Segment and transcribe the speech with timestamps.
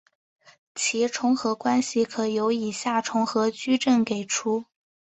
[0.73, 4.65] 其重合关系可由以下重合矩阵给出。